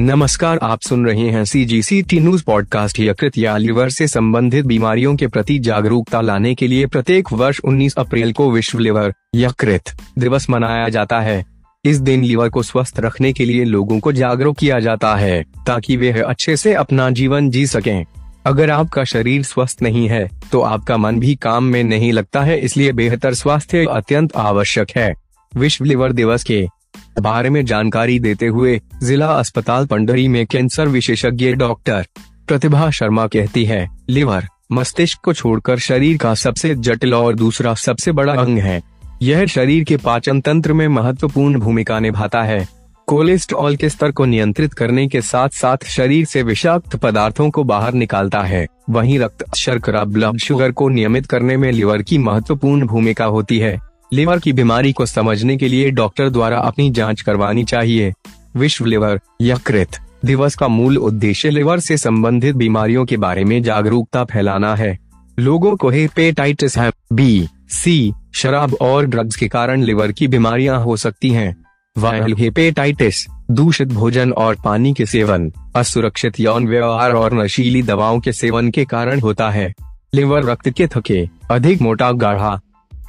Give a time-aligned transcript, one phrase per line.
[0.00, 4.06] नमस्कार, आप सुन रहे हैं C G C T news podcast यकृत या लिवर से
[4.08, 9.12] संबंधित बीमारियों के प्रति जागरूकता लाने के लिए प्रत्येक वर्ष 19 अप्रैल को विश्व लिवर
[9.34, 9.82] यकृत
[10.18, 11.44] दिवस मनाया जाता है।
[11.84, 15.96] इस दिन लिवर को स्वस्थ रखने के लिए लोगों को जागरूक किया जाता है, ताकि
[15.96, 18.04] वे अच्छे से अपना जीवन जी सकें।
[18.46, 22.60] अगर आपका शरीर स्वस्थ नहीं है तो आपका मन भी काम में नहीं लगता है,
[22.60, 25.14] इसलिए बेहतर स्वास्थ्य अत्यंत आवश्यक है।
[25.52, 26.66] विश्व लिवर दिवस के
[27.20, 32.06] बारे में जानकारी देते हुए जिला अस्पताल पंडरी में कैंसर विशेषज्ञ डॉक्टर
[32.48, 38.12] प्रतिभा शर्मा कहती है, लिवर, मस्तिष्क को छोड़कर शरीर का सबसे जटिल और दूसरा सबसे
[38.12, 38.82] बड़ा अंग है।
[39.22, 42.68] यह शरीर के पाचन तंत्र में महत्वपूर्ण भूमिका निभाता है।
[43.06, 47.92] कोलेस्ट्रॉल के स्तर को नियंत्रित करने के साथ साथ शरीर से विषाक्त पदार्थों को बाहर
[47.92, 53.24] निकालता है। वहीं रक्त शर्करा, ब्लड शुगर को नियमित करने में लिवर की महत्वपूर्ण भूमिका
[53.24, 58.12] होती है। लिवर की बीमारी को समझने के लिए डॉक्टर द्वारा अपनी जाँच करवानी चाहिए।
[58.56, 59.88] विश्व लिवर यकृत
[60.24, 64.98] दिवस का मूल उद्देश्य लिवर से संबंधित बीमारियों के बारे में जागरूकता फैलाना है।
[65.38, 70.96] लोगों को हेपेटाइटिस है, बी, सी, शराब और ड्रग्स के कारण लिवर की बीमारियाँ हो
[70.96, 71.64] सकती हैं।
[71.98, 78.32] वायरल हेपेटाइटिस, दूषित भोजन और पानी के सेवन, असुरक्षित यौन व्यवहार और नशीली दवाओं के
[78.32, 79.74] सेवन के कारण होता है।
[80.14, 82.60] लिवर रक्त के थके, अधिक मोटा गाढ़ा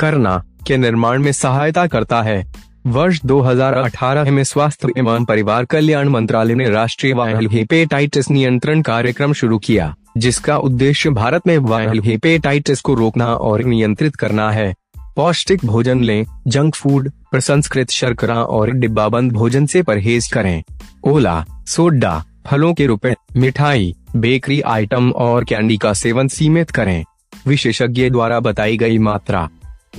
[0.00, 2.52] करना के निर्माण में सहायता करता है।
[2.86, 9.58] वर्ष 2018 में स्वास्थ्य एवं परिवार कल्याण मंत्रालय ने राष्ट्रीय वायरल हेपेटाइटिस नियंत्रण कार्यक्रम शुरू
[9.58, 14.74] किया, जिसका उद्देश्य भारत में वायरल हेपेटाइटिस को रोकना और नियंत्रित करना है।
[15.16, 20.62] पौष्टिक भोजन लें, जंक फ़ूड, प्रसंस्कृत शर्करा और डिब्बाबंद भोजन से परहेज करें।
[21.04, 27.04] ओला, सोडा, फलों के रुपए मिठाई, बेकरी आइटम और कैंडी का सेवन सीमित करें।
[27.46, 29.48] विशेषज्ञ द्वारा बताई गई मात्रा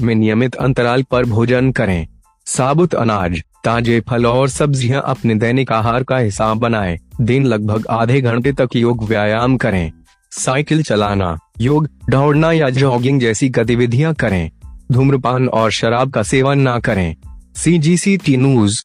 [0.00, 2.06] में नियमित अंतराल पर भोजन करें।
[2.46, 8.20] साबुत अनाज, ताजे फल और सब्ज़ियाँ अपने दैनिक आहार का हिसाब बनाएँ। दिन लगभग आधे
[8.20, 9.92] घंटे तक योग व्यायाम करें।
[10.32, 14.50] साइकिल चलाना, योग, दौड़ना या जॉगिंग जैसी गतिविधियाँ करें।
[14.92, 17.16] धूम्रपान और शराब का सेवन ना करें।
[17.56, 18.82] सी जी सी टी न्यूज़